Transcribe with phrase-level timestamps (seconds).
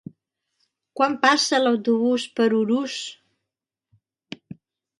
[0.99, 2.97] Quan passa l'autobús per Urús?